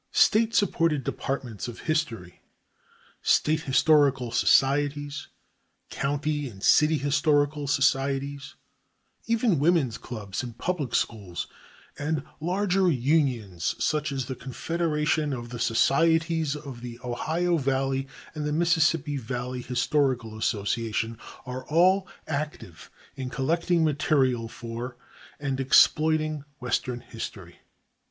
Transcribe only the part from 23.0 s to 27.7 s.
in collecting material for and exploiting western history.